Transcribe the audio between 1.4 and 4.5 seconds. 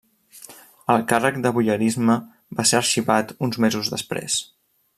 de voyeurisme va ser arxivat uns mesos després.